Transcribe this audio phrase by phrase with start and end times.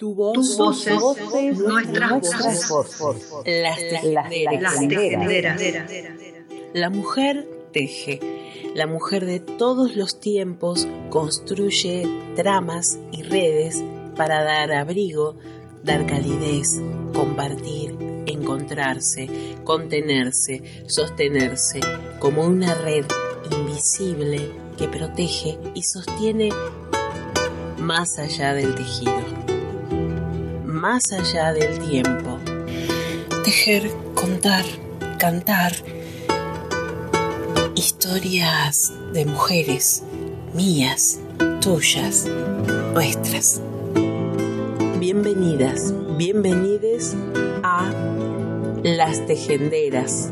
[0.00, 1.58] Tu voz, nuestras voces,
[3.44, 5.54] las tejenderas.
[6.72, 8.18] La mujer teje.
[8.74, 13.84] La mujer de todos los tiempos construye tramas y redes
[14.16, 15.36] para dar abrigo,
[15.84, 16.80] dar calidez,
[17.12, 17.94] compartir,
[18.24, 19.28] encontrarse,
[19.64, 21.80] contenerse, sostenerse,
[22.18, 23.04] como una red
[23.50, 26.48] invisible que protege y sostiene
[27.76, 29.39] más allá del tejido
[30.80, 32.38] más allá del tiempo.
[33.44, 34.64] Tejer, contar,
[35.18, 35.72] cantar
[37.74, 40.02] historias de mujeres
[40.54, 41.20] mías,
[41.60, 42.26] tuyas,
[42.94, 43.60] nuestras.
[44.98, 47.14] Bienvenidas, bienvenides
[47.62, 47.90] a
[48.82, 50.30] Las Tejenderas.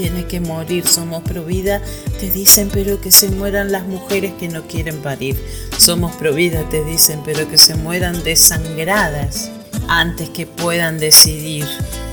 [0.00, 0.86] Tiene que morir.
[0.86, 1.82] Somos pro vida,
[2.18, 5.36] te dicen, pero que se mueran las mujeres que no quieren parir.
[5.76, 9.50] Somos pro vida, te dicen, pero que se mueran desangradas
[9.88, 11.66] antes que puedan decidir.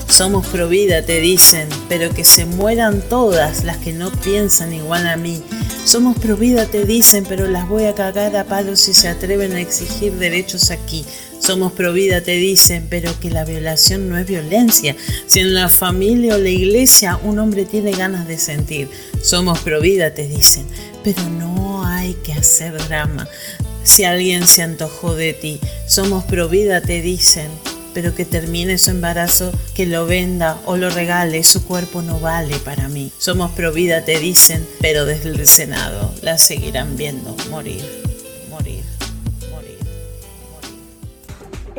[0.06, 5.06] Somos pro vida, te dicen, pero que se mueran todas las que no piensan igual
[5.06, 5.42] a mí.
[5.86, 9.52] Somos pro vida, te dicen, pero las voy a cagar a palos si se atreven
[9.52, 11.06] a exigir derechos aquí.
[11.48, 14.94] Somos pro vida, te dicen, pero que la violación no es violencia.
[15.26, 18.90] Si en la familia o la iglesia un hombre tiene ganas de sentir,
[19.22, 20.66] somos pro vida, te dicen,
[21.02, 23.26] pero no hay que hacer drama.
[23.82, 27.48] Si alguien se antojó de ti, somos pro vida, te dicen,
[27.94, 32.58] pero que termine su embarazo, que lo venda o lo regale, su cuerpo no vale
[32.58, 33.10] para mí.
[33.16, 38.07] Somos pro vida, te dicen, pero desde el Senado la seguirán viendo morir.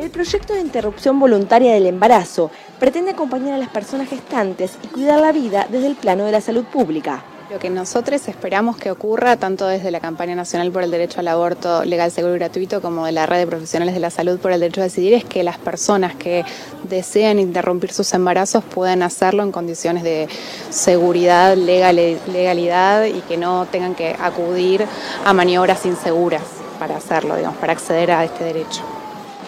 [0.00, 5.20] El proyecto de interrupción voluntaria del embarazo pretende acompañar a las personas gestantes y cuidar
[5.20, 7.22] la vida desde el plano de la salud pública.
[7.50, 11.28] Lo que nosotros esperamos que ocurra, tanto desde la campaña nacional por el derecho al
[11.28, 14.52] aborto legal, seguro y gratuito, como de la red de profesionales de la salud por
[14.52, 16.46] el derecho a decidir, es que las personas que
[16.84, 20.28] desean interrumpir sus embarazos puedan hacerlo en condiciones de
[20.70, 24.86] seguridad, legalidad y que no tengan que acudir
[25.26, 26.44] a maniobras inseguras
[26.78, 28.82] para hacerlo, digamos, para acceder a este derecho.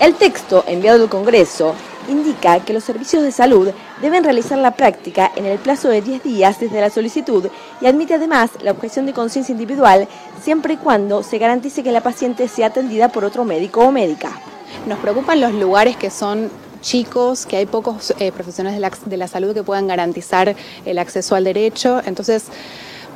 [0.02, 1.76] El texto enviado al Congreso
[2.08, 3.70] indica que los servicios de salud
[4.00, 7.46] deben realizar la práctica en el plazo de 10 días desde la solicitud
[7.80, 10.08] y admite además la objeción de conciencia individual
[10.42, 14.32] siempre y cuando se garantice que la paciente sea atendida por otro médico o médica.
[14.88, 19.16] Nos preocupan los lugares que son chicos, que hay pocos eh, profesionales de la, de
[19.16, 22.02] la salud que puedan garantizar el acceso al derecho.
[22.04, 22.46] Entonces,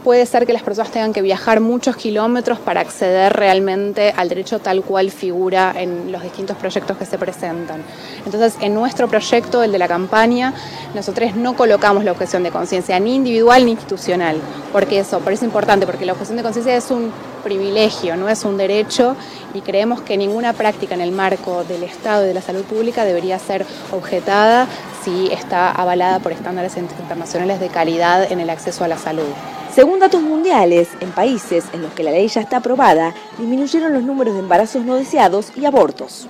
[0.06, 4.61] puede ser que las personas tengan que viajar muchos kilómetros para acceder realmente al derecho
[4.61, 7.83] tal cual figura en los distintos proyectos que se presentan.
[8.25, 10.55] Entonces, en nuestro proyecto, el de la campaña,
[10.95, 14.37] nosotros no colocamos la objeción de conciencia ni individual ni institucional,
[14.72, 17.11] porque eso, por eso es importante, porque la objeción de conciencia es un
[17.43, 19.16] privilegio, no es un derecho
[19.55, 23.05] y creemos que ninguna práctica en el marco del Estado y de la salud pública
[23.05, 24.69] debería ser objetada
[25.03, 29.34] si está avalada por estándares internacionales de calidad en el acceso a la salud.
[29.77, 34.05] Según datos mundiales, en países en los que la ley ya está aprobada, disminuyeron los
[34.05, 36.29] números de embarazos no deseados y abortos.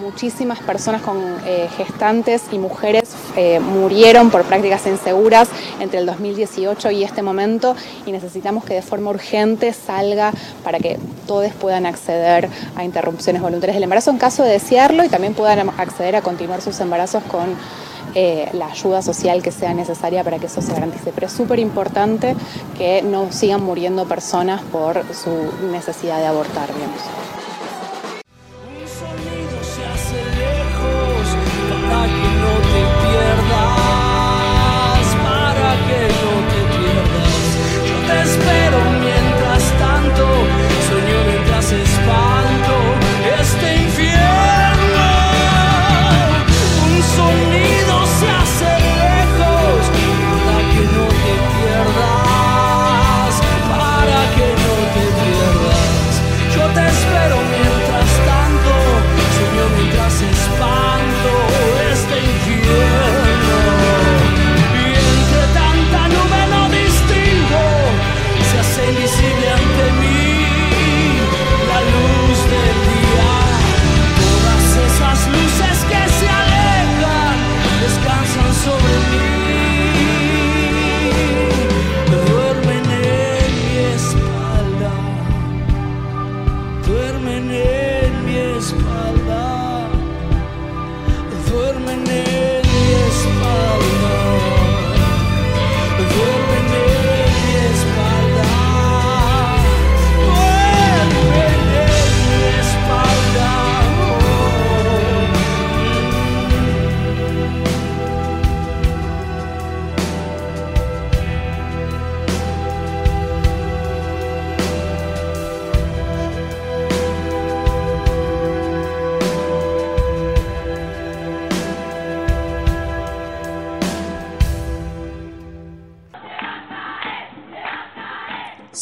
[0.00, 6.90] Muchísimas personas con eh, gestantes y mujeres eh, murieron por prácticas inseguras entre el 2018
[6.92, 7.76] y este momento
[8.06, 10.32] y necesitamos que de forma urgente salga
[10.64, 15.10] para que todos puedan acceder a interrupciones voluntarias del embarazo en caso de desearlo y
[15.10, 17.56] también puedan acceder a continuar sus embarazos con
[18.14, 21.12] eh, la ayuda social que sea necesaria para que eso se garantice.
[21.14, 22.34] Pero es súper importante
[22.76, 25.30] que no sigan muriendo personas por su
[25.70, 27.35] necesidad de abortar, digamos.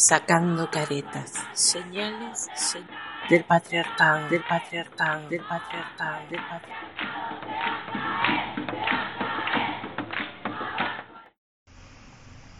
[0.07, 2.47] Sacando caretas, señales
[3.27, 7.55] del patriarcado, del patriarcado, del patriarcado, del patriarcado.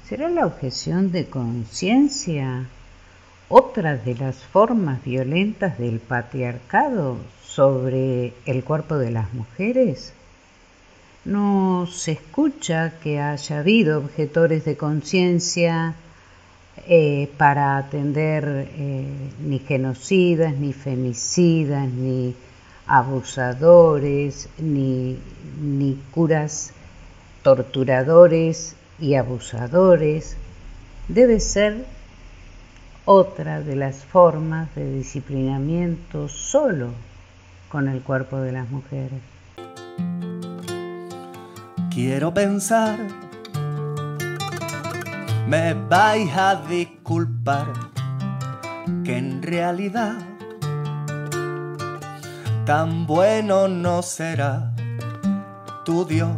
[0.09, 2.65] ¿Será la objeción de conciencia
[3.47, 10.15] otra de las formas violentas del patriarcado sobre el cuerpo de las mujeres?
[11.25, 15.93] No se escucha que haya habido objetores de conciencia
[16.87, 19.05] eh, para atender eh,
[19.39, 22.35] ni genocidas, ni femicidas, ni
[22.87, 25.17] abusadores, ni,
[25.59, 26.73] ni curas
[27.41, 30.37] torturadores y abusadores.
[31.07, 31.85] Debe ser
[33.05, 36.89] otra de las formas de disciplinamiento solo
[37.69, 39.21] con el cuerpo de las mujeres.
[41.93, 42.99] Quiero pensar,
[45.47, 47.67] me vais a disculpar,
[49.03, 50.15] que en realidad
[52.65, 54.73] tan bueno no será
[55.83, 56.31] tu Dios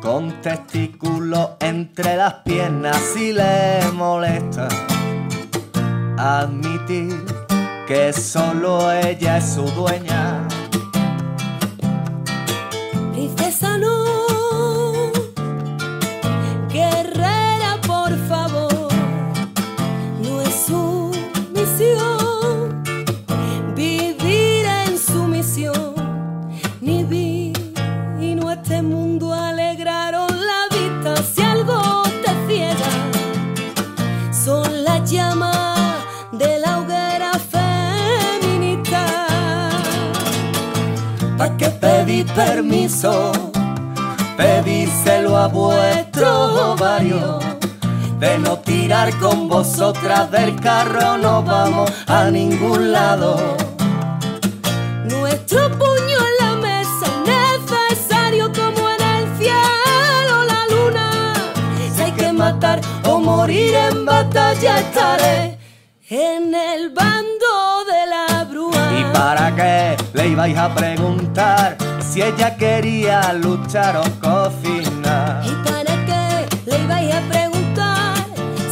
[0.00, 4.68] con testículos entre las piernas si le molesta
[6.16, 7.24] admitir
[7.86, 10.46] que solo ella es su dueña.
[13.12, 13.99] Princesa no,
[35.10, 39.04] de la hoguera feminista.
[41.36, 43.32] ¿Para qué pedí permiso?
[44.36, 47.40] Pedíselo a vuestro ovario.
[48.20, 53.56] De no tirar con vosotras del carro no vamos a ningún lado.
[64.60, 65.58] Batalla estaré
[66.10, 68.90] en el bando de la brúa.
[68.98, 75.42] ¿Y para qué le ibais a preguntar si ella quería luchar o cocinar?
[75.44, 78.14] ¿Y para qué le ibais a preguntar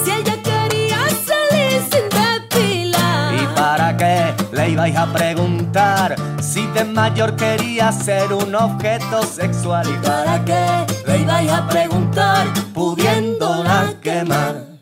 [0.05, 3.35] si ella quería salir sin depilar?
[3.35, 9.87] ¿Y para qué le ibais a preguntar si de mayor quería ser un objeto sexual?
[9.89, 14.78] ¿Y para qué le ibais a preguntar pudiéndola quemar?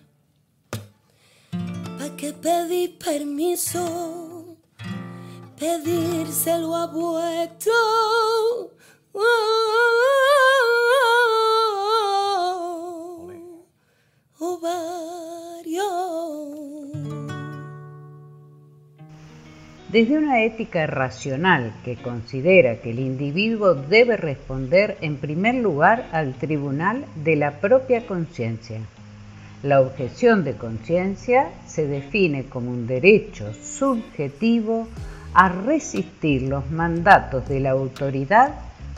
[2.46, 4.56] ¿Para qué pedí permiso?
[5.58, 7.72] Pedírselo a vuestro.
[19.90, 26.34] Desde una ética racional que considera que el individuo debe responder en primer lugar al
[26.34, 28.80] tribunal de la propia conciencia.
[29.62, 34.86] La objeción de conciencia se define como un derecho subjetivo
[35.32, 38.54] a resistir los mandatos de la autoridad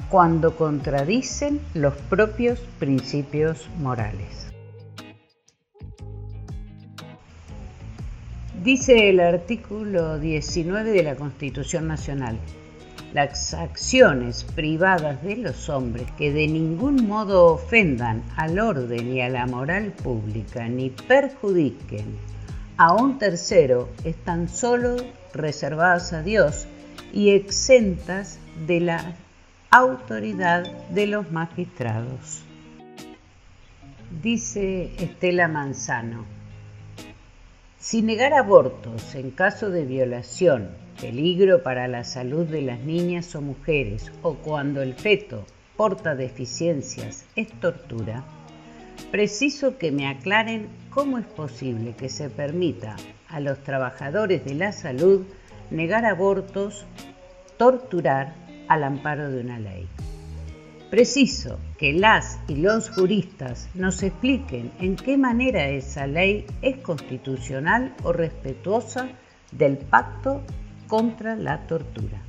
[0.08, 4.48] cuando contradicen los propios principios morales.
[8.62, 12.38] Dice el artículo 19 de la Constitución Nacional,
[13.12, 19.28] las acciones privadas de los hombres que de ningún modo ofendan al orden y a
[19.28, 22.18] la moral pública ni perjudiquen
[22.76, 24.96] a un tercero están solo
[25.34, 26.66] reservadas a Dios
[27.12, 29.16] y exentas de la
[29.70, 32.42] autoridad de los magistrados.
[34.22, 36.24] Dice Estela Manzano,
[37.78, 40.68] si negar abortos en caso de violación,
[41.00, 45.44] peligro para la salud de las niñas o mujeres o cuando el feto
[45.76, 48.24] porta deficiencias es tortura,
[49.12, 52.96] preciso que me aclaren cómo es posible que se permita
[53.28, 55.24] a los trabajadores de la salud
[55.70, 56.84] negar abortos,
[57.56, 58.34] torturar
[58.68, 59.86] al amparo de una ley.
[60.90, 67.94] Preciso que las y los juristas nos expliquen en qué manera esa ley es constitucional
[68.02, 69.10] o respetuosa
[69.52, 70.42] del pacto
[70.88, 72.22] contra la tortura.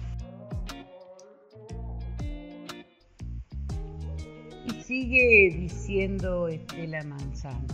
[4.66, 7.68] Y sigue diciendo Estela Manzano,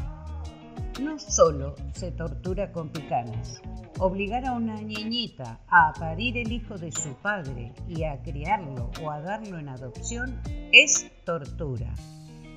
[1.02, 3.62] no solo se tortura con picanas,
[3.98, 9.10] obligar a una niñita a parir el hijo de su padre y a criarlo o
[9.10, 10.40] a darlo en adopción
[10.72, 11.94] es tortura.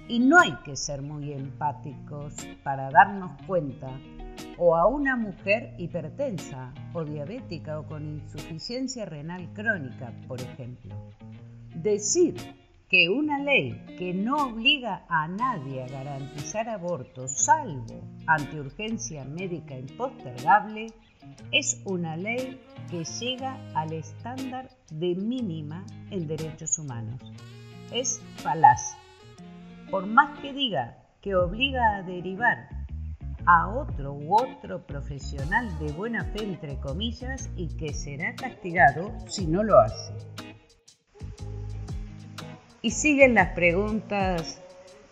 [0.06, 3.88] Y no hay que ser muy empáticos para darnos cuenta
[4.57, 10.95] o a una mujer hipertensa o diabética o con insuficiencia renal crónica, por ejemplo.
[11.75, 12.35] Decir
[12.88, 19.76] que una ley que no obliga a nadie a garantizar aborto salvo ante urgencia médica
[19.76, 20.87] impostergable
[21.52, 22.59] es una ley
[22.90, 27.21] que llega al estándar de mínima en derechos humanos.
[27.92, 28.97] Es falaz.
[29.90, 32.77] Por más que diga que obliga a derivar
[33.49, 39.47] a otro u otro profesional de buena fe, entre comillas, y que será castigado si
[39.47, 40.12] no lo hace.
[42.83, 44.61] Y siguen las preguntas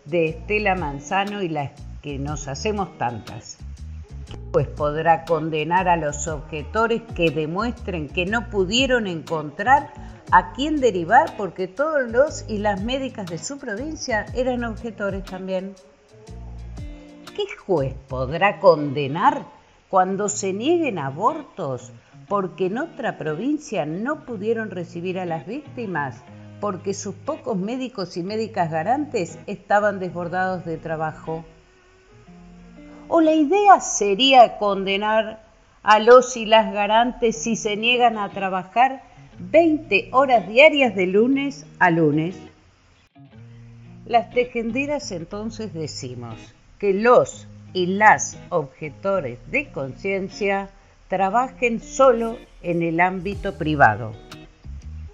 [0.05, 1.71] de Estela Manzano y las
[2.03, 3.57] que nos hacemos tantas.
[4.51, 9.91] Pues podrá condenar a los objetores que demuestren que no pudieron encontrar
[10.31, 15.73] a quién derivar porque todos los y las médicas de su provincia eran objetores también.
[17.37, 19.45] ¿Qué juez podrá condenar
[19.89, 21.91] cuando se nieguen abortos
[22.27, 26.23] porque en otra provincia no pudieron recibir a las víctimas
[26.59, 31.45] porque sus pocos médicos y médicas garantes estaban desbordados de trabajo.
[33.07, 35.43] ¿O la idea sería condenar
[35.83, 39.03] a los y las garantes si se niegan a trabajar
[39.37, 42.35] 20 horas diarias de lunes a lunes?
[44.07, 50.69] Las tejenderas entonces decimos que los y las objetores de conciencia
[51.07, 54.11] trabajen solo en el ámbito privado,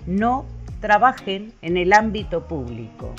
[0.06, 0.46] no
[0.82, 3.14] trabajen en el ámbito público.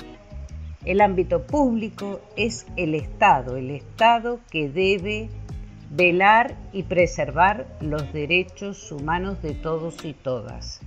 [0.85, 5.31] El ámbito público es el Estado, el Estado que debe
[5.91, 10.81] velar y preservar los derechos humanos de todos y todas.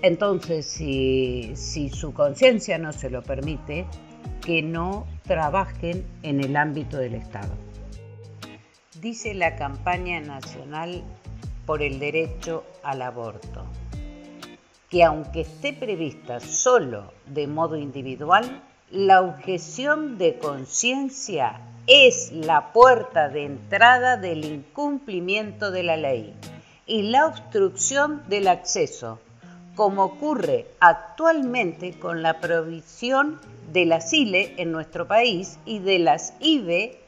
[0.00, 3.84] Entonces, si, si su conciencia no se lo permite,
[4.48, 7.54] que no trabajen en el ámbito del Estado.
[8.98, 11.04] Dice la campaña nacional
[11.66, 13.66] por el derecho al aborto
[14.88, 23.28] que aunque esté prevista solo de modo individual, la objeción de conciencia es la puerta
[23.28, 26.34] de entrada del incumplimiento de la ley
[26.86, 29.20] y la obstrucción del acceso,
[29.74, 33.38] como ocurre actualmente con la provisión
[33.72, 36.98] de la SILE en nuestro país y de las IBE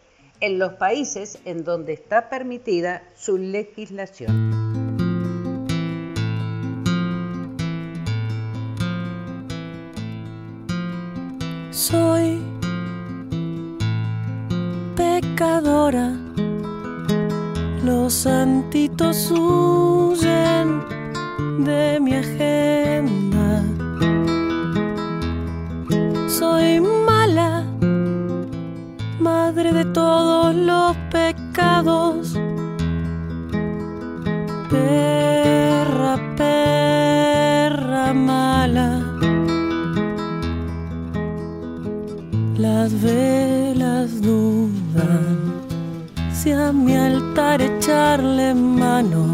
[0.41, 4.71] en los países en donde está permitida su legislación.
[11.91, 12.39] soy
[14.95, 16.13] pecadora.
[17.85, 20.85] Los santitos huyen
[21.65, 22.60] de mi agenda.
[43.03, 45.37] Velas dudan
[46.33, 49.25] si a mi altar echarle mano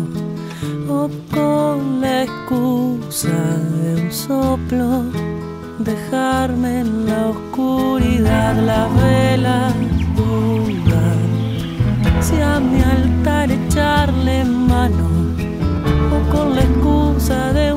[0.88, 3.38] o con la excusa
[3.80, 4.88] de un soplo
[5.78, 8.54] dejarme en la oscuridad.
[8.70, 9.74] Las velas
[10.16, 11.20] dudan
[12.20, 15.08] si a mi altar echarle mano
[16.14, 17.75] o con la excusa de un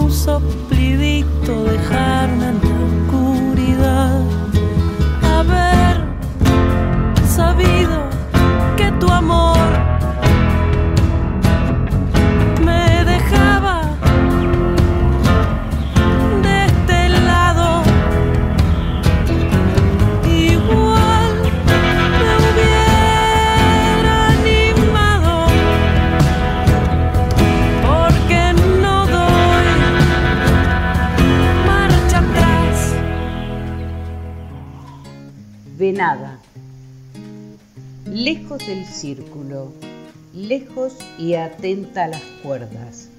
[41.17, 43.09] y atenta a las cuerdas.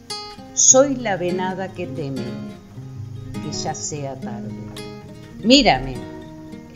[0.54, 2.22] Soy la venada que teme,
[3.32, 4.50] que ya sea tarde.
[5.42, 5.94] Mírame,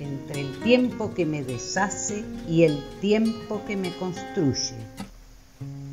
[0.00, 4.74] entre el tiempo que me deshace y el tiempo que me construye.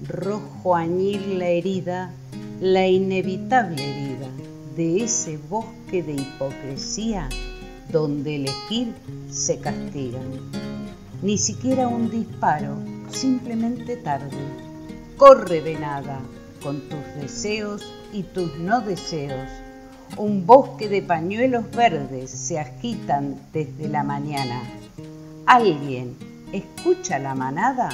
[0.08, 2.12] Rojo añil la herida,
[2.60, 4.28] la inevitable herida
[4.76, 7.28] de ese bosque de hipocresía
[7.92, 8.94] donde elegir
[9.30, 10.20] se castiga.
[11.22, 12.78] Ni siquiera un disparo,
[13.12, 14.71] simplemente tarde.
[15.22, 16.20] Corre venada
[16.64, 19.52] con tus deseos y tus no deseos.
[20.18, 24.64] Un bosque de pañuelos verdes se agitan desde la mañana.
[25.46, 26.18] ¿Alguien
[26.52, 27.90] escucha la manada?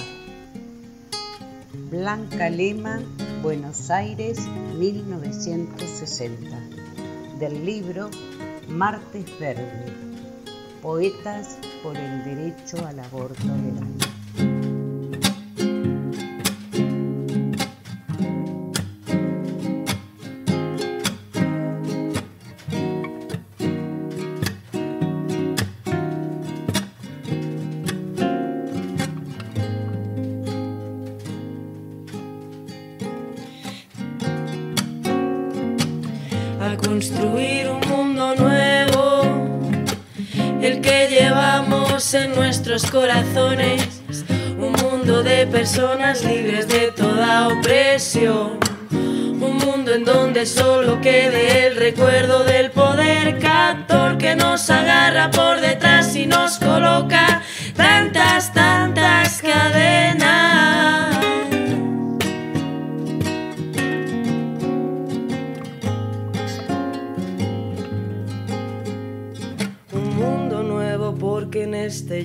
[1.91, 3.01] Blanca Lema,
[3.43, 4.39] Buenos Aires,
[4.77, 6.57] 1960.
[7.41, 8.10] Del libro
[8.69, 9.91] Martes Verde,
[10.81, 14.07] Poetas por el Derecho al Aborto Legal.
[42.24, 44.02] En nuestros corazones,
[44.58, 48.58] un mundo de personas libres de toda opresión,
[48.92, 55.62] un mundo en donde solo quede el recuerdo del poder captor que nos agarra por
[55.62, 57.42] detrás y nos coloca
[57.75, 60.26] tantas, tantas cadenas.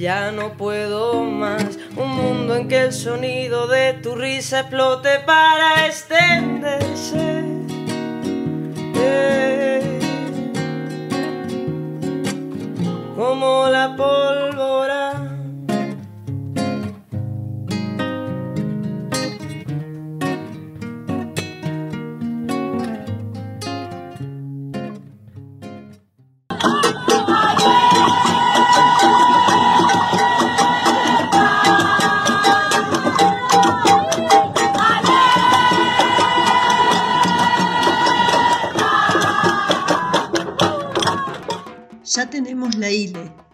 [0.03, 1.79] Ya no puedo más.
[1.95, 6.42] Un mundo en que el sonido de tu risa explote para extenderse.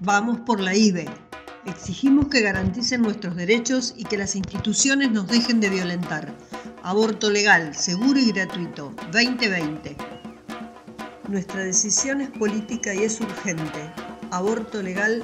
[0.09, 1.07] Vamos por la IBE.
[1.67, 6.33] Exigimos que garanticen nuestros derechos y que las instituciones nos dejen de violentar.
[6.83, 9.99] Aborto legal, seguro y gratuito, 2020.
[11.29, 13.81] Nuestra decisión es política y es urgente.
[14.31, 15.23] Aborto legal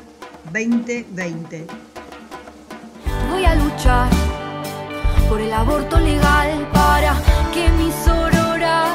[0.52, 1.66] 2020.
[3.30, 4.10] Voy a luchar
[5.30, 7.16] por el aborto legal para
[7.54, 8.90] que mis auroras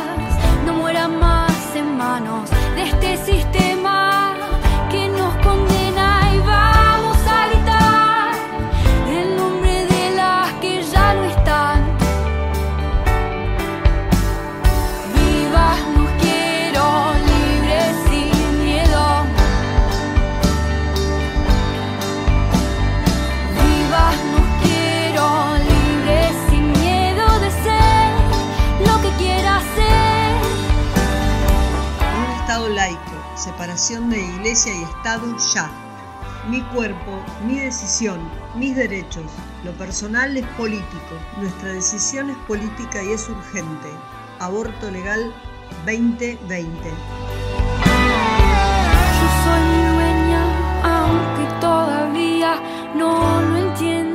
[0.67, 4.18] no mueran más en manos de este sistema
[33.79, 35.71] de Iglesia y Estado ya.
[36.49, 38.19] Mi cuerpo, mi decisión,
[38.55, 39.23] mis derechos.
[39.63, 41.15] Lo personal es político.
[41.37, 43.87] Nuestra decisión es política y es urgente.
[44.39, 45.33] Aborto legal
[45.85, 46.89] 2020.
[49.17, 49.63] Yo soy
[49.95, 50.43] dueña,
[50.83, 52.61] aunque todavía
[52.95, 54.09] no lo entiendas.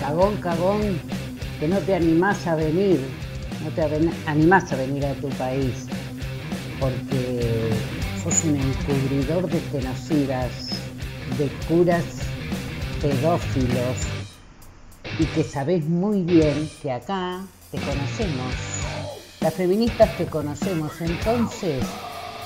[0.00, 1.00] Cagón, cagón,
[1.60, 3.00] que no te animás a venir,
[3.62, 3.82] no te
[4.26, 5.86] animás a venir a tu país,
[6.80, 7.70] porque
[8.22, 10.70] sos un encubridor de genocidas,
[11.38, 12.04] de curas
[13.00, 13.98] pedófilos,
[15.18, 18.54] y que sabés muy bien que acá te conocemos,
[19.40, 21.84] las feministas te conocemos, entonces,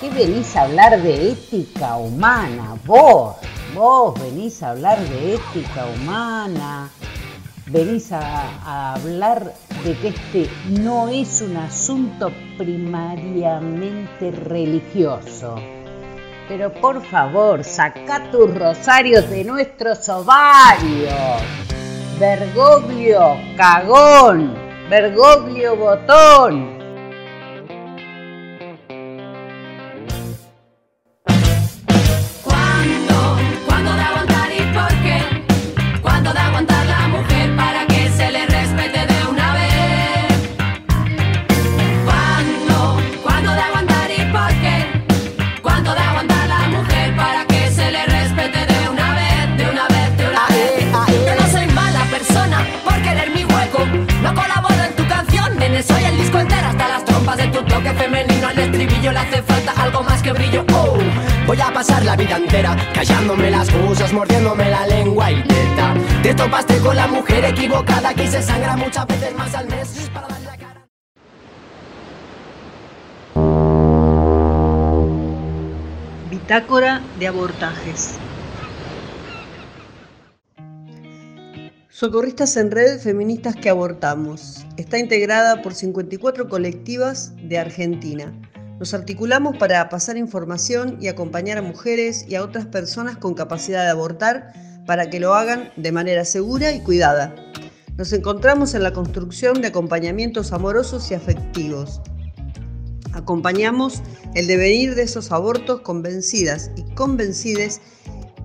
[0.00, 2.76] ¿qué venís a hablar de ética humana?
[2.84, 3.36] Vos,
[3.74, 6.90] vos venís a hablar de ética humana,
[7.66, 9.52] venís a, hablar
[9.84, 15.56] de que este no es un asunto primariamente religioso.
[16.48, 21.42] Pero por favor, saca tus rosarios de nuestros ovarios.
[22.18, 24.54] Bergoglio, cagón.
[24.90, 26.83] Bergoglio, botón.
[57.44, 58.48] De tu toque femenino.
[58.48, 60.64] Al estribillo le hace falta algo más que brillo.
[60.72, 60.98] Oh,
[61.46, 65.94] Voy a pasar la vida entera callándome las cosas, mordiéndome la lengua y teta.
[66.22, 70.28] Te topaste con la mujer equivocada, aquí se sangra muchas veces más al mes para.
[76.30, 78.18] Bitácora de abortajes.
[81.96, 84.66] Socorristas en Red, feministas que abortamos.
[84.76, 88.36] Está integrada por 54 colectivas de Argentina.
[88.80, 93.84] Nos articulamos para pasar información y acompañar a mujeres y a otras personas con capacidad
[93.84, 94.52] de abortar
[94.86, 97.32] para que lo hagan de manera segura y cuidada.
[97.96, 102.00] Nos encontramos en la construcción de acompañamientos amorosos y afectivos.
[103.12, 104.02] Acompañamos
[104.34, 107.80] el devenir de esos abortos convencidas y convencides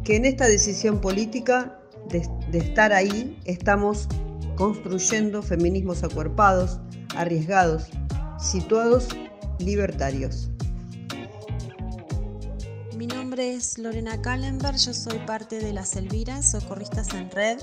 [0.03, 1.78] que en esta decisión política
[2.09, 4.07] de, estar ahí estamos
[4.55, 6.79] construyendo feminismos acuerpados,
[7.15, 7.87] arriesgados,
[8.39, 9.07] situados
[9.59, 10.49] libertarios.
[12.95, 17.59] Mi nombre es Lorena Kallenberg, yo soy parte de las Elviras, Socorristas en Red.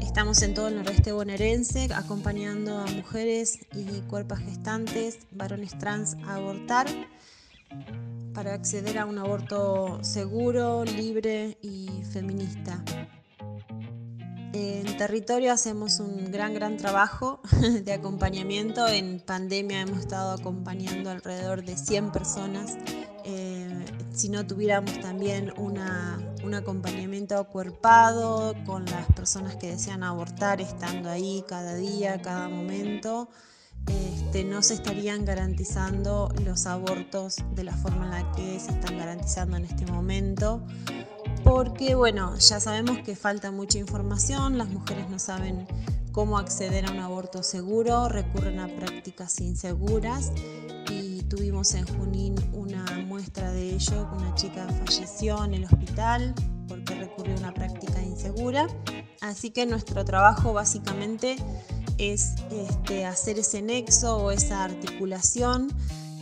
[0.00, 6.34] Estamos en todo el noroeste bonaerense acompañando a mujeres y cuerpos gestantes, varones trans a
[6.36, 6.86] abortar
[8.34, 12.82] para acceder a un aborto seguro, libre y feminista.
[14.58, 17.40] En territorio hacemos un gran, gran trabajo
[17.84, 18.88] de acompañamiento.
[18.88, 22.78] En pandemia hemos estado acompañando alrededor de 100 personas.
[23.26, 30.62] Eh, si no tuviéramos también una, un acompañamiento acuerpado con las personas que desean abortar,
[30.62, 33.28] estando ahí cada día, cada momento,
[33.88, 38.96] este, no se estarían garantizando los abortos de la forma en la que se están
[38.96, 40.62] garantizando en este momento
[41.46, 45.64] porque bueno, ya sabemos que falta mucha información, las mujeres no saben
[46.10, 50.32] cómo acceder a un aborto seguro, recurren a prácticas inseguras
[50.90, 56.34] y tuvimos en Junín una muestra de ello, una chica falleció en el hospital
[56.66, 58.66] porque recurrió a una práctica insegura.
[59.20, 61.36] Así que nuestro trabajo básicamente
[61.98, 65.68] es este, hacer ese nexo o esa articulación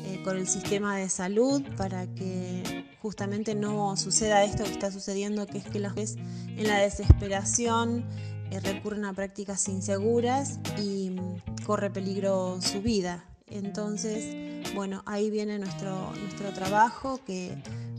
[0.04, 2.63] eh, con el sistema de salud para que
[3.04, 8.02] justamente no suceda esto que está sucediendo, que es que las veces en la desesperación
[8.50, 13.26] eh, recurren a prácticas inseguras y mm, corre peligro su vida.
[13.46, 17.58] Entonces, bueno, ahí viene nuestro, nuestro trabajo que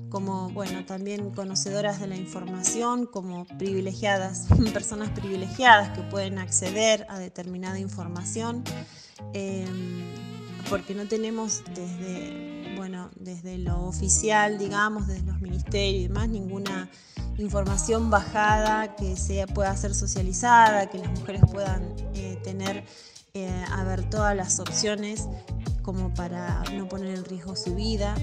[0.10, 7.20] como, bueno, también conocedoras de la información, como privilegiadas, personas privilegiadas que pueden acceder a
[7.20, 8.64] determinada información,
[9.34, 10.02] em,
[10.70, 16.90] porque no tenemos desde, bueno, desde lo oficial, digamos, desde los ministerios y demás, ninguna
[17.38, 22.84] información bajada que sea, pueda ser socializada, que las mujeres puedan eh, tener,
[23.34, 23.66] eh,
[24.10, 25.28] todas las opciones
[25.82, 28.16] como para no poner en riesgo su vida.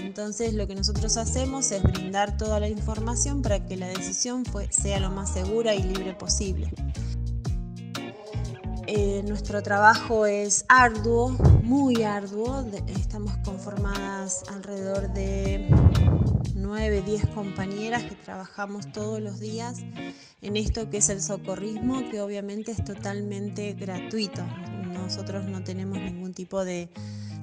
[0.00, 4.70] Entonces lo que nosotros hacemos es brindar toda la información para que la decisión fue,
[4.72, 6.70] sea lo más segura y libre posible.
[8.86, 11.30] Eh, nuestro trabajo es arduo,
[11.62, 12.66] muy arduo.
[12.86, 15.66] Estamos conformadas alrededor de
[16.54, 19.78] 9, 10 compañeras que trabajamos todos los días
[20.42, 24.44] en esto que es el socorrismo, que obviamente es totalmente gratuito.
[24.92, 26.90] Nosotros no tenemos ningún tipo de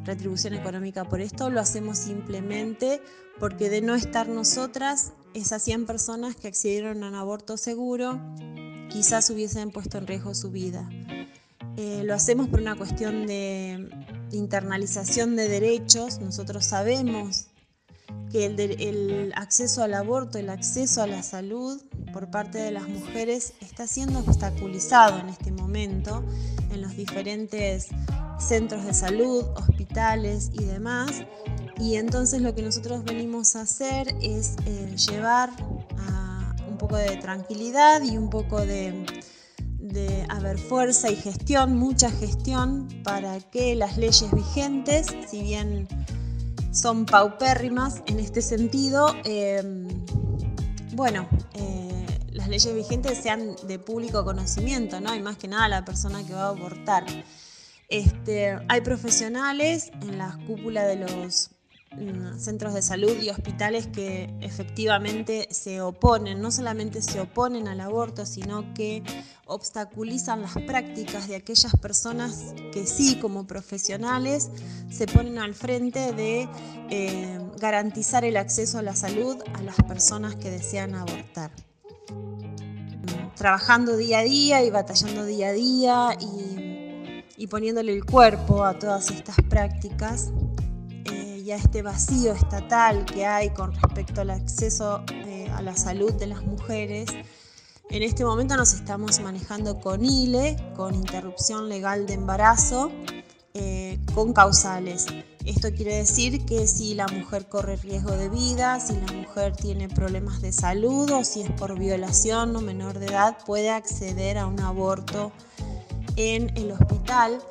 [0.04, 3.02] retribución económica por esto, lo hacemos simplemente
[3.40, 8.20] porque de no estar nosotras, esas 100 personas que accedieron a un aborto seguro,
[8.90, 10.88] quizás hubiesen puesto en riesgo su vida.
[11.78, 13.90] Eh, lo hacemos por una cuestión de
[14.32, 16.20] internalización de derechos.
[16.20, 17.48] Nosotros sabemos
[18.32, 21.82] que el, el acceso al aborto, el acceso a la salud
[22.12, 26.24] por parte de las mujeres está siendo obstaculizado en este momento
[26.72, 27.88] en los diferentes
[28.40, 31.24] centros de salud, hospitales y demás.
[31.78, 35.50] Y entonces lo que nosotros venimos a hacer es eh, llevar
[35.98, 39.06] a un poco de tranquilidad y un poco de,
[39.92, 45.88] de haber fuerza y gestión, mucha gestión, para que las leyes vigentes, si bien
[46.72, 49.88] son paupérrimas en este sentido, em,
[50.94, 55.14] bueno, eh, las leyes vigentes sean de público conocimiento, ¿no?
[55.16, 57.06] Y más que nada la persona que va a abortar.
[57.90, 61.52] Este, hay profesionales en la cúpula de los
[62.38, 68.26] centros de salud y hospitales que efectivamente se oponen, no solamente se oponen al aborto,
[68.26, 69.04] sino que
[69.46, 74.50] obstaculizan las prácticas de aquellas personas que sí, como profesionales,
[74.90, 76.48] se ponen al frente de
[76.90, 81.52] eh, garantizar el acceso a la salud a las personas que desean abortar.
[83.36, 88.78] Trabajando día a día y batallando día a día y, y poniéndole el cuerpo a
[88.78, 90.32] todas estas prácticas,
[91.42, 96.14] y a este vacío estatal que hay con respecto al acceso eh, a la salud
[96.14, 97.10] de las mujeres,
[97.90, 102.92] en este momento nos estamos manejando con ILE, con interrupción legal de embarazo,
[103.54, 105.08] eh, con causales.
[105.44, 109.90] Esto quiere decir que si la mujer corre riesgo de vida, si la mujer tiene
[109.90, 114.46] problemas de salud o si es por violación o menor de edad, puede acceder a
[114.46, 115.32] un aborto
[116.16, 117.42] en el hospital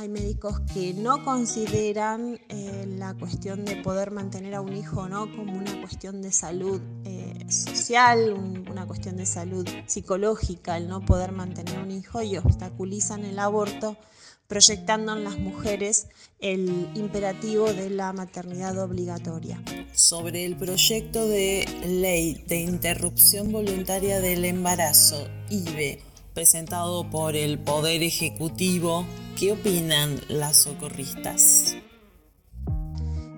[0.00, 5.30] hay médicos que no consideran eh, la cuestión de poder mantener a un hijo no
[5.36, 8.32] como una cuestión de salud eh, social,
[8.70, 13.98] una cuestión de salud psicológica, el no poder mantener un hijo y obstaculizan el aborto
[14.46, 16.06] proyectando en las mujeres
[16.38, 19.62] el imperativo de la maternidad obligatoria.
[19.92, 26.00] Sobre el proyecto de ley de interrupción voluntaria del embarazo, IBE,
[26.32, 29.04] presentado por el Poder Ejecutivo,
[29.40, 31.74] ¿qué opinan las socorristas?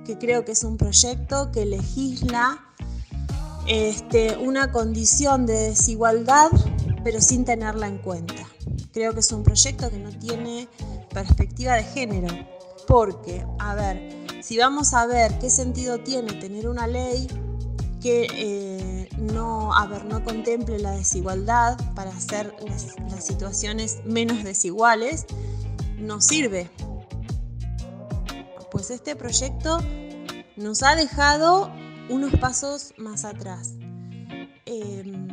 [0.04, 2.60] Que creo que es un proyecto que legisla
[3.68, 6.50] este, una condición de desigualdad,
[7.04, 8.48] pero sin tenerla en cuenta.
[8.92, 10.68] Creo que es un proyecto que no tiene
[11.14, 12.34] perspectiva de género,
[12.88, 17.28] porque, a ver, si vamos a ver qué sentido tiene tener una ley
[18.00, 25.26] que eh, no, a ver, no contemple la desigualdad para hacer las, situaciones menos desiguales,
[26.02, 26.70] no sirve.
[28.70, 29.78] Pues este proyecto
[30.56, 31.70] nos ha dejado
[32.08, 33.74] unos pasos más atrás.
[34.66, 35.28] Em,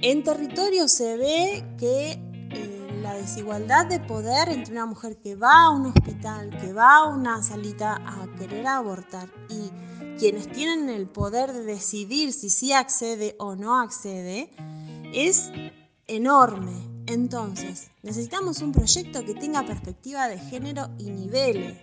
[0.00, 5.64] en territorio se ve que eh, la desigualdad de poder entre una mujer que va
[5.64, 9.70] a un hospital, que va a una salita a querer abortar y
[10.18, 14.50] quienes tienen el poder de decidir si sí accede o no accede,
[15.12, 15.50] es
[16.06, 16.93] enorme.
[17.06, 21.76] Entonces, necesitamos un proyecto que tenga perspectiva de género y niveles.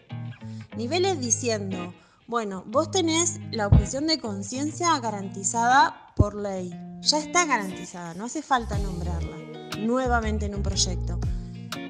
[0.76, 1.94] Niveles diciendo,
[2.28, 6.72] bueno, vos tenés la objeción de conciencia garantizada por ley.
[7.02, 9.38] Ya está garantizada, no hace falta nombrarla
[9.80, 11.20] nuevamente en un proyecto.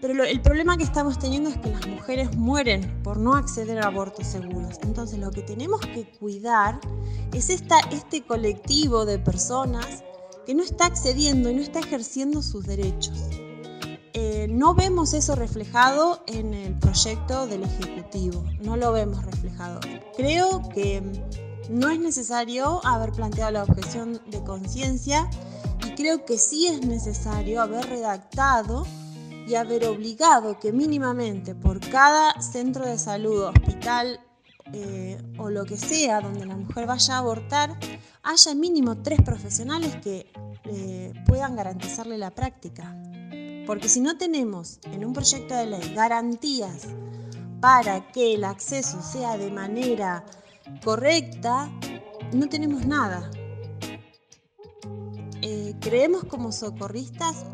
[0.02, 3.88] Pero el problema que estamos teniendo es que las mujeres mueren por no acceder a
[3.88, 4.80] abortos seguros.
[4.82, 6.80] Entonces lo que tenemos que cuidar
[7.34, 10.04] es esta, este colectivo de personas
[10.54, 13.18] no está accediendo y no está ejerciendo sus derechos.
[14.14, 19.80] Eh, no vemos eso reflejado en el proyecto del Ejecutivo, no lo vemos reflejado.
[20.16, 21.02] Creo que
[21.70, 25.30] no es necesario haber planteado la objeción de conciencia
[25.88, 28.86] y creo que sí es necesario haber redactado
[29.48, 34.20] y haber obligado que mínimamente por cada centro de salud, hospital
[34.73, 37.77] eh, o lo que sea donde la mujer vaya a abortar,
[38.23, 40.31] haya mínimo tres profesionales que
[40.65, 42.95] eh, puedan garantizarle la práctica.
[43.67, 46.88] Porque si no tenemos en un proyecto de ley garantías
[47.60, 50.25] para que el acceso sea de manera
[50.84, 51.69] correcta,
[52.34, 53.29] no tenemos nada.
[55.41, 57.45] Eh, creemos como socorristas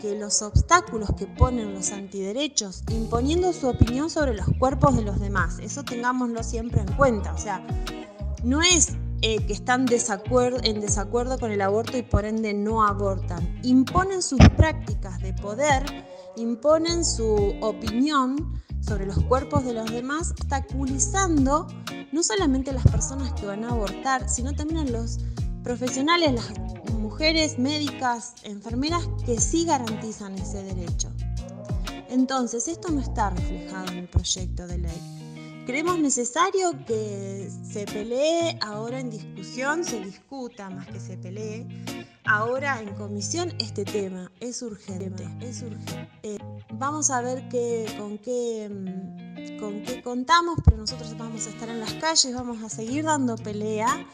[0.00, 5.20] que los obstáculos que ponen los antiderechos imponiendo su opinión sobre los cuerpos de los
[5.20, 7.66] demás, eso tengámoslo siempre en cuenta, o sea,
[8.42, 13.58] no es eh, que están en desacuerdo con el aborto y por ende no abortan,
[13.62, 15.84] imponen sus prácticas de poder,
[16.36, 21.66] imponen su opinión sobre los cuerpos de los demás, obstaculizando
[22.12, 25.18] no solamente a las personas que van a abortar, sino también a los
[25.66, 31.10] profesionales, las mujeres, médicas, enfermeras que sí garantizan ese derecho.
[32.08, 35.64] Entonces, esto no está reflejado en el proyecto de ley.
[35.66, 41.66] Creemos necesario que se pelee ahora en discusión, se discuta más que se pelee,
[42.24, 44.30] ahora en comisión este tema.
[44.38, 45.28] Es urgente.
[45.40, 46.08] Es urgente.
[46.22, 46.38] Eh,
[46.74, 51.68] vamos a ver qué, con, qué, mm, con qué contamos, pero nosotros vamos a estar
[51.68, 54.06] en las calles, vamos a seguir dando pelea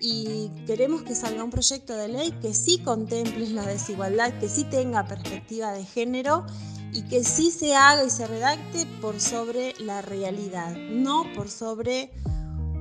[0.00, 4.64] y queremos que salga un proyecto de ley que sí contemple la desigualdad, que sí
[4.64, 6.44] tenga perspectiva de género
[6.92, 12.12] y que sí se haga y se redacte por sobre la realidad, no por sobre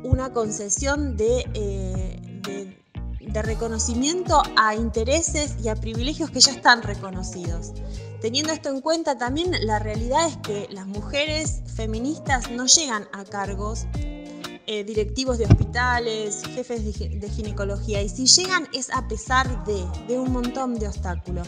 [0.03, 7.71] una concesión de, eh, de, reconocimiento a intereses y a privilegios que ya están reconocidos.
[8.21, 13.23] Teniendo esto en cuenta, también la realidad es que las mujeres feministas no llegan a
[13.23, 13.87] cargos
[14.65, 20.31] eh, directivos de hospitales, jefes de, ginecología, y si llegan es a pesar de, un
[20.31, 21.47] montón de obstáculos.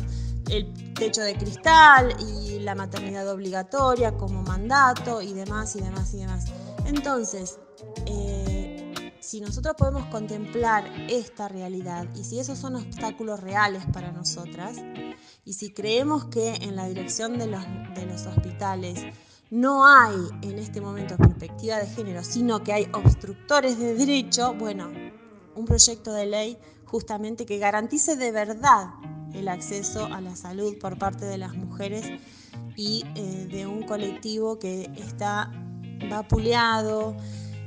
[0.50, 6.18] El techo de cristal y la maternidad obligatoria como mandato y demás y demás y
[6.18, 6.46] demás.
[6.86, 7.58] Entonces,
[8.06, 14.78] eh, si nosotros podemos contemplar esta realidad y si esos son obstáculos reales para nosotras,
[15.46, 19.06] y si creemos que en la dirección de los hospitales
[19.52, 24.92] no hay en este momento perspectiva de género, sino que hay obstructores de derecho, bueno,
[25.56, 28.88] un proyecto de ley justamente que garantice de verdad
[29.34, 32.06] el acceso a la salud por parte de las mujeres
[32.76, 35.52] y eh, de un colectivo que está
[36.10, 37.16] vapuleado,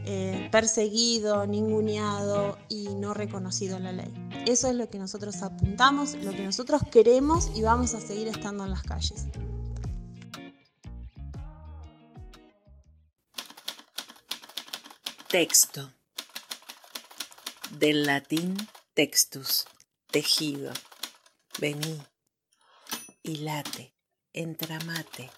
[0.04, 4.12] eh, perseguido, ninguneado y no reconocido en la ley.
[4.46, 8.64] Eso es lo que nosotros apuntamos, lo que nosotros queremos y vamos a seguir estando
[8.64, 9.26] en las calles.
[15.28, 15.92] Texto.
[17.72, 18.56] Del latín
[18.94, 19.66] textus,
[20.10, 20.72] tejido.
[21.58, 22.00] Vení,
[23.22, 23.92] hilate,
[24.32, 25.30] entramate,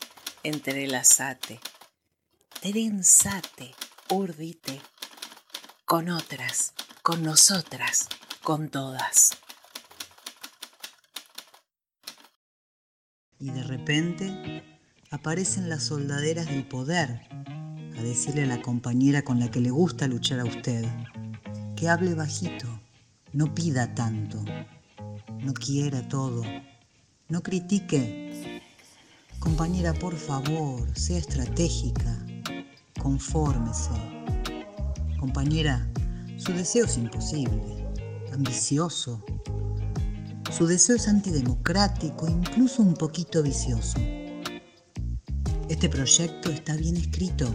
[0.44, 1.58] entrelazate,
[2.60, 3.74] trenzate,
[4.10, 4.80] urdite,
[5.84, 6.72] con otras,
[7.02, 8.06] con nosotras,
[8.44, 9.36] con todas.
[13.40, 14.69] Y de repente
[15.12, 17.22] aparecen las soldaderas del poder
[17.98, 20.84] a decirle a la compañera con la que le gusta luchar a usted
[21.74, 22.66] que hable bajito,
[23.32, 24.40] no pida tanto,
[25.40, 26.42] no quiera todo,
[27.28, 28.62] no critique.
[29.40, 32.16] Compañera, por favor, sea estratégica,
[33.02, 33.90] confórmese.
[35.18, 35.90] Compañera,
[36.36, 37.84] su deseo es imposible,
[38.32, 39.24] ambicioso.
[40.52, 43.98] Su deseo es antidemocrático, incluso un poquito vicioso.
[45.70, 47.48] Este proyecto está bien escrito,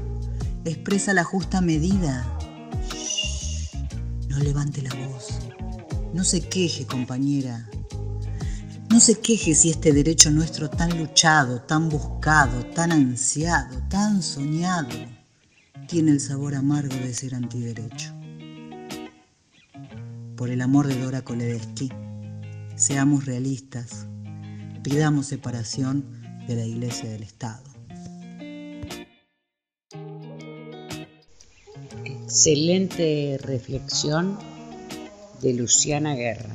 [0.63, 2.25] expresa la justa medida.
[4.30, 5.41] No levante la voz.
[6.13, 7.69] No se queje, compañera.
[8.89, 14.95] No se queje si este derecho nuestro tan luchado, tan buscado, tan ansiado, tan soñado,
[15.89, 18.13] tiene el sabor amargo de ser antiderecho.
[20.38, 21.91] Por el amor de Dora Koledesky,
[22.78, 24.08] seamos realistas,
[24.84, 26.06] pidamos separación
[26.47, 27.74] de la Iglesia del Estado.
[32.36, 34.38] Excelente reflexión
[35.41, 36.53] de Luciana Guerra.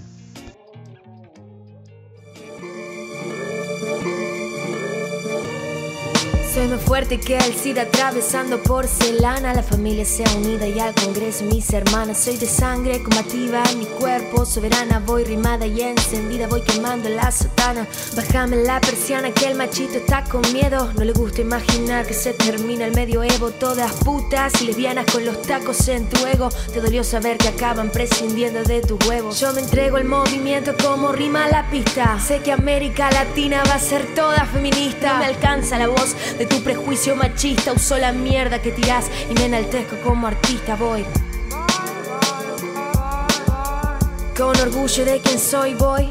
[6.80, 9.54] Fuerte que el SIDA atravesando porcelana.
[9.54, 12.18] La familia sea unida y al Congreso mis hermanas.
[12.18, 15.02] Soy de sangre combativa en mi cuerpo soberana.
[15.04, 17.86] Voy rimada y encendida, voy quemando la sotana.
[18.16, 20.92] Bájame la persiana que el machito está con miedo.
[20.94, 23.50] No le gusta imaginar que se termina el medioevo.
[23.50, 26.48] Todas putas y lesbianas con los tacos en tu ego.
[26.72, 29.40] Te dolió saber que acaban prescindiendo de tus huevos.
[29.40, 32.18] Yo me entrego el movimiento como rima la pista.
[32.20, 35.14] Sé que América Latina va a ser toda feminista.
[35.14, 39.34] No me alcanza la voz de tu prejuicio machista Uso la mierda que tirás y
[39.34, 41.04] me enaltezco como artista voy.
[44.36, 46.08] Con orgullo de quien soy voy.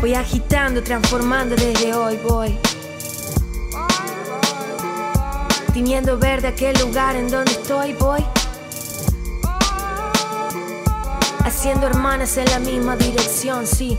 [0.00, 2.58] Voy agitando, transformando desde hoy voy.
[5.72, 8.22] Tiñendo verde aquel lugar en donde estoy voy.
[11.44, 13.98] Haciendo hermanas en la misma dirección, sí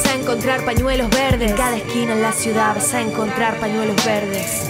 [0.00, 1.50] vas a encontrar pañuelos verdes.
[1.50, 4.66] En cada esquina en la ciudad vas a encontrar pañuelos verdes.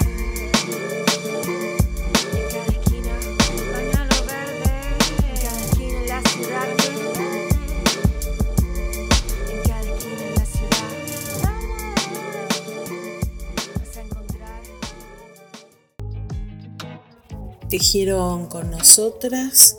[17.69, 19.77] tejieron con nosotras,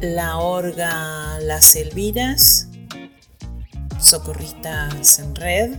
[0.00, 2.68] la orga Las Elviras,
[4.12, 5.70] Socorristas en Red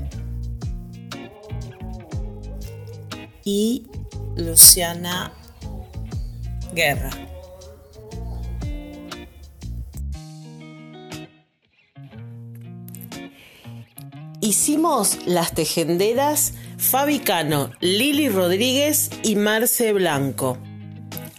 [3.46, 3.86] y
[4.36, 5.32] Luciana
[6.74, 7.12] Guerra.
[14.42, 20.58] Hicimos las tejenderas Fabi Cano, Lili Rodríguez y Marce Blanco.